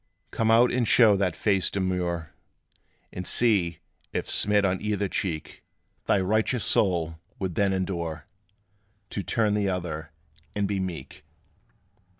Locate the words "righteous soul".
6.19-7.19